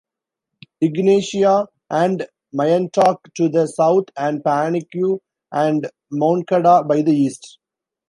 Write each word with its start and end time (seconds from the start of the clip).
Ignacia 0.81 1.67
and 1.91 2.25
Mayantoc 2.55 3.17
to 3.35 3.49
the 3.49 3.67
south 3.67 4.05
and 4.17 4.41
Paniqui 4.43 5.19
and 5.51 5.87
Moncada 6.11 6.83
by 6.85 7.03
the 7.03 7.11
east. 7.15 7.59